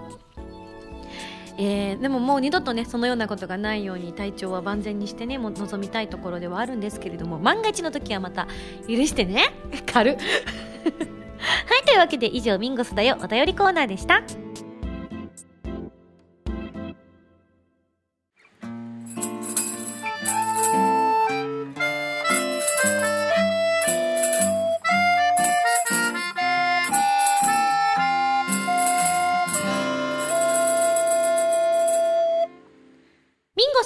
[1.57, 8.47] えー、でももう二度とねそのようなことがないように体調は万全にしてねも望みたいところではあるんですけれども万が一の時はまた
[8.87, 9.53] 許してね。
[9.85, 14.23] 軽 はいというわけで以上ミンゴスだよお便りコーナーでした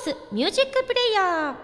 [0.08, 1.56] スミュージックプレイヤー。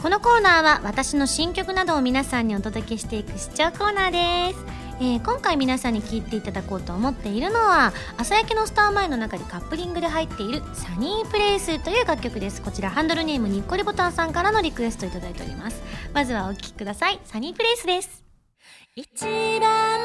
[0.00, 4.64] このコーナーは私の新曲などを皆さんにお届けしていく視聴コーナーです、
[5.00, 12.62] えー今回皆さんに聴いていただこうと思っているのは朝焼けのスターマイの中でカップリングで入っている「サニープレイス」という楽曲です。
[12.62, 15.82] こちらハンドルネームにっこりボタンさんからのリクエストいただいております。
[16.12, 17.18] まずはお聴きください。
[17.24, 18.22] サニープレイスです。
[18.94, 19.24] 一
[19.58, 19.98] 番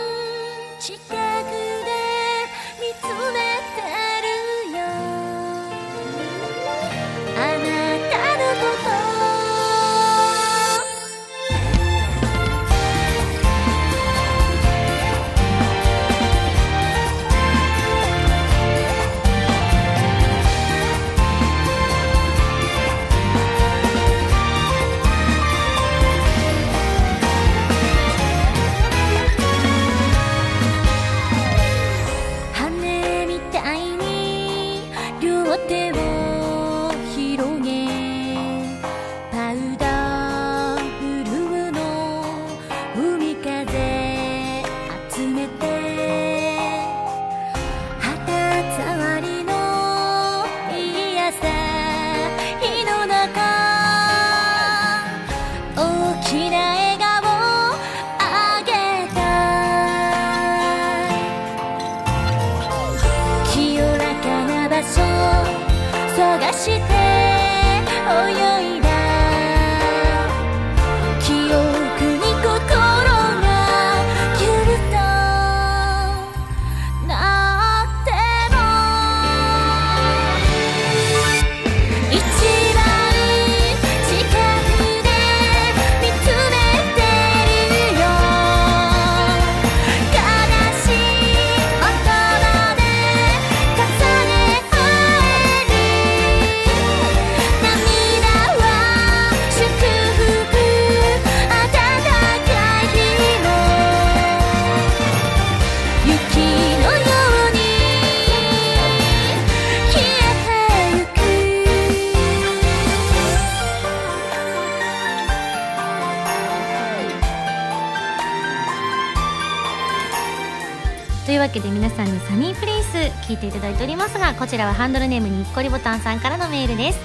[124.38, 127.00] こちらはハンドルネームにっこりボタンさんからのメールです。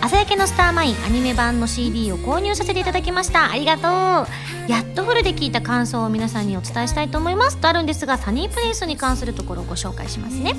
[0.00, 3.50] 朝焼けのスターマインアニメ版の CD を購入させていただきました。
[3.50, 3.88] ありがと
[4.68, 4.70] う。
[4.70, 7.58] やっとフルで聞いた感想を皆さんにお伝えしたいと思います。
[7.58, 10.54] とあるんですがサニープレイスに関するところをご紹介しますね、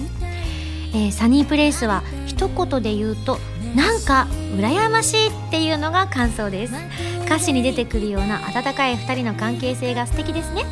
[0.93, 3.39] えーサニープレイスは一言で言うと
[3.75, 6.73] なんか羨ましいっていうのが感想です。
[7.25, 10.65] 歌詞に出てくるような温かい2人の関係性が素敵ですね。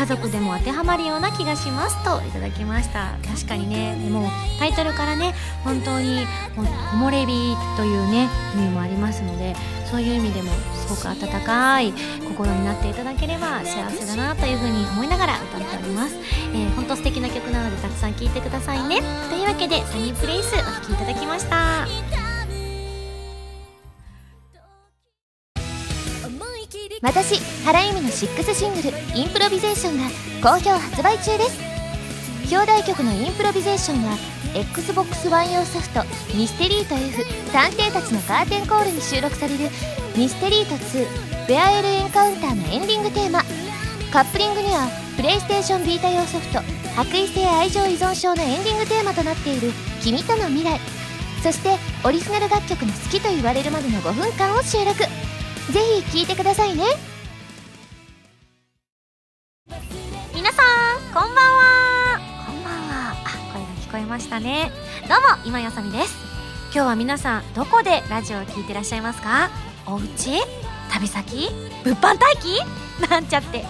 [0.00, 3.18] 家族でも当てはまるような気がしますといただきました。
[3.22, 6.60] 確かにねもうタイトルからね本当に木
[6.96, 9.54] 漏れ日というね意味もありますので
[9.90, 11.92] そういう意味でもすごく温かい
[12.26, 16.16] 心になっていただければ幸せだなというふうに思いながら歌っております、
[16.54, 19.02] えー、本当素敵な曲なのでたくさん聴いてくださいね。
[19.28, 21.86] というわけでサニープレイスお聴きいただきました。
[27.02, 30.10] 私原由美の6シングル「インプロビゼーション」が
[30.42, 31.58] 好評発売中です。
[32.52, 34.18] 表題曲の「インプロビゼーション」は
[34.52, 36.02] XBOX One 用ソフト
[36.36, 39.70] 「ミステリート F 探偵たちのカーテンコール」に収録される
[40.14, 41.06] 「ミステリート2
[41.48, 43.44] ベアエルエンカウンター」のエンディングテーマ。
[44.12, 44.86] カップリングには
[45.16, 46.60] プレイステーションビータ用ソフト
[46.96, 49.72] 「白衣性愛情依存症」のエンディングテーマとなっている
[50.02, 50.78] 「君との未来」
[51.42, 55.04] そしてオリジナル楽曲の好きと言われるまでの5分間を収録。
[55.70, 56.84] ぜひ聴いてくださいね。
[60.34, 62.20] 皆さんこんばんは。
[62.46, 63.12] こんばんは。
[63.12, 63.14] あ
[63.52, 64.72] 声が聞こえましたね。
[65.08, 66.16] どうも今やさみです。
[66.74, 69.50] 今日は皆さんどこでラジオを聞いてらっしゃいますか？
[69.86, 70.40] お家？
[70.90, 71.50] 旅先？
[71.84, 72.60] 物販待機？
[73.08, 73.64] なんちゃって、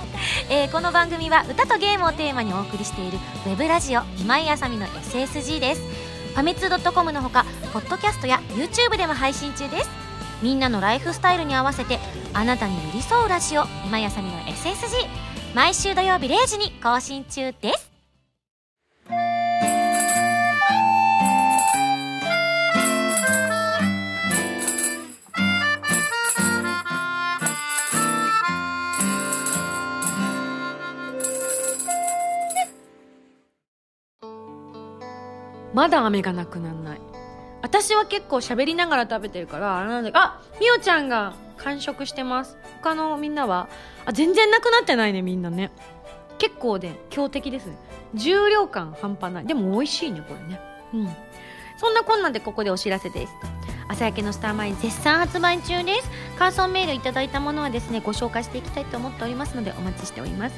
[0.48, 5.82] えーこの番組は歌とゲームをテーマにお送りしているウェブラジオ今井あさみの SSG です。
[6.30, 9.99] ファミツー .com のほかポッドキャストや YouTube でも配信中です。
[10.43, 11.99] みんなのライフスタイルに合わせて
[12.32, 15.07] あなたに寄り添うラジオ今井あさみの SSG
[15.55, 17.91] 毎週土曜日0時に更新中です。
[35.72, 37.09] まだ飴がなくならない。
[37.62, 42.56] 私は結構喋りながら食べてるからあれなんだあみおちゃんが完食してます。
[42.82, 43.68] 他のみんなは
[44.06, 45.70] あ全然なくなってないねみんなね。
[46.38, 47.76] 結構ね強敵ですね。
[48.14, 49.46] 重量感半端ない。
[49.46, 50.61] でも美味しいねこれね。
[50.94, 51.16] うん。
[51.76, 53.32] そんなこんなんでここでお知らせです。
[53.88, 56.11] 朝焼けのスターマイン絶賛発売中です。
[56.38, 60.56] 感想メールいただいたものはですねご紹介していきたいと思っておりますのでお待ちしております。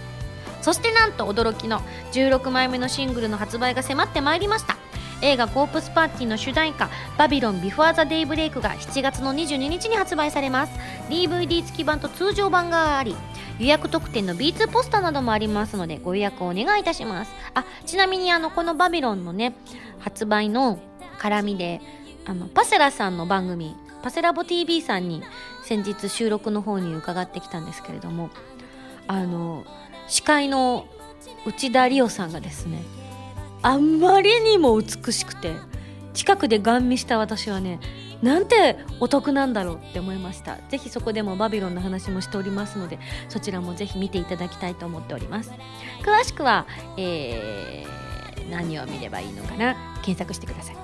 [0.61, 1.81] そしてなんと驚きの
[2.13, 4.77] 16枚目のシングルの発売が迫ってまいりました。
[5.23, 10.73] 映画「コープスパーティー」の主題歌「バビロンビフォーザデイブレイクが7月の22日に発売されます。
[11.09, 13.17] DVD 付き版と通常版があり
[13.59, 17.33] 予約特典の B2 ポスターなどもありますのでご予約をお願いいたします。
[17.55, 19.55] あちなみにあのこのバビロンのね
[20.01, 20.79] 発売の
[21.19, 21.81] 絡みで
[22.27, 25.23] あのパセラさんの番組パセラボ TV さんに
[25.63, 28.31] 先日収録の方に伺ってきたんですけれども
[29.07, 29.65] あの
[30.09, 30.87] 司会の
[31.47, 32.83] 内田理央さんがですね
[33.63, 35.55] あんまりにも美しくて
[36.15, 37.81] 近くでガン見した私はね
[38.23, 40.59] なんてお得なんだろうって思いました。
[40.69, 45.51] ぜひそこでもバビロンの話もしておりますのでそちらもぜひ見ていただきたいと思っております。
[46.05, 49.75] 詳しくは、えー、何を見ればいいのかな？
[50.03, 50.77] 検索してください。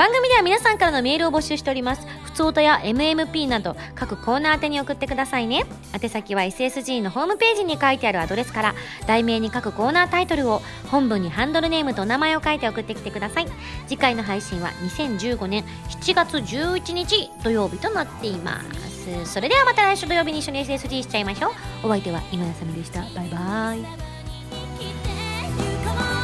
[0.00, 2.06] 番組では皆さんからのメールを募集しております。
[2.22, 5.66] 普通歌や MMP など各コーナー宛てに送ってくださいね。
[5.92, 8.74] 宛先は SSG のホームページに書いてあるアドレスから
[9.06, 13.46] 題名に各コーナータイトルを本文にハンドルネームとお名前を書いて送ってきてください。
[13.88, 19.26] 次回の配信は2015年7月11日土曜日となっています。
[19.26, 21.50] それではまた来週土曜日に一緒に SSG しちゃいましょう。
[21.82, 23.02] お相手は今田さみでした。
[23.02, 23.74] バイバ
[26.14, 26.19] イ。